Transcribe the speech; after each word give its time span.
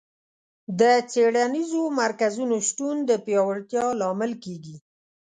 د 0.79 0.81
څېړنیزو 1.11 1.83
مرکزونو 2.01 2.55
شتون 2.67 2.95
د 3.09 3.11
پیاوړتیا 3.25 3.83
لامل 4.01 4.31
کیږي. 4.43 4.75